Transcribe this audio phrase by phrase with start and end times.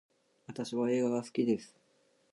[0.47, 1.75] 私は映画が好きです